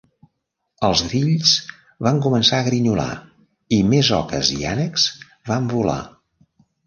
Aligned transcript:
Els 0.85 1.01
grills 1.09 1.51
van 2.07 2.21
començar 2.27 2.61
a 2.61 2.65
grinyolar, 2.69 3.09
i 3.79 3.81
més 3.91 4.11
oques 4.23 4.51
i 4.57 4.59
ànecs 4.73 5.07
van 5.51 5.69
volar. 5.77 5.99